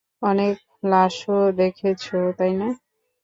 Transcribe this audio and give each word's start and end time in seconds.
অনেক 0.21 0.55
লাশও 0.83 1.39
দেখেছ, 1.59 2.03
তাই 2.37 2.53
না? 2.53 2.67